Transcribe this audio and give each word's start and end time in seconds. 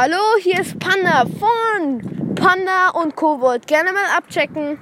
Hallo, 0.00 0.38
hier 0.40 0.60
ist 0.60 0.78
Panda 0.78 1.24
von 1.26 2.36
Panda 2.36 2.90
und 2.90 3.16
Kobold. 3.16 3.66
Gerne 3.66 3.92
mal 3.92 4.16
abchecken. 4.16 4.78